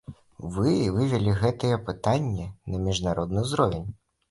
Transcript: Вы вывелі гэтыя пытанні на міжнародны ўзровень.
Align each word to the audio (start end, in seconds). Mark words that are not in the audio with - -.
Вы 0.53 0.71
вывелі 0.95 1.35
гэтыя 1.43 1.77
пытанні 1.91 2.49
на 2.71 2.83
міжнародны 2.89 3.47
ўзровень. 3.47 3.89